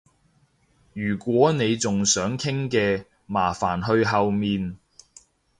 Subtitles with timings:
[0.93, 4.79] 如果你仲想傾嘅，麻煩去後面